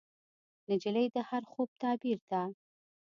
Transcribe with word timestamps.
نجلۍ 0.69 1.07
د 1.15 1.17
هر 1.29 1.43
خوب 1.51 1.69
تعبیر 1.81 2.19
ده. 2.31 2.41